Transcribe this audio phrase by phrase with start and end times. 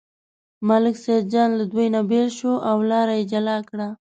[0.67, 3.87] ملک سیدجان له دوی نه بېل شو او لاره یې جلا کړه.